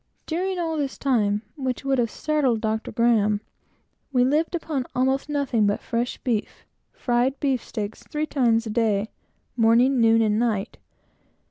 [0.25, 2.91] During all this time, which would have startled Dr.
[2.91, 3.39] Graham
[4.11, 9.11] we lived upon almost nothing but fresh beef; fried beefsteaks, three times a day,
[9.55, 10.79] morning, noon, and night.